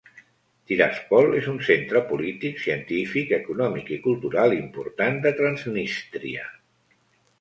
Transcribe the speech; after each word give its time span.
Tiraspol 0.69 1.35
és 1.41 1.49
un 1.51 1.59
centre 1.67 2.01
polític, 2.13 2.57
científic, 2.63 3.35
econòmic 3.39 3.93
i 3.99 4.03
cultural 4.07 4.57
important 4.59 5.21
de 5.27 5.35
Transnístria. 5.43 6.49